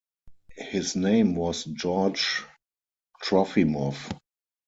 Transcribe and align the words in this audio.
His 0.57 0.95
name 0.95 1.35
was 1.35 1.63
George 1.65 2.41
Trofimoff. 3.21 4.11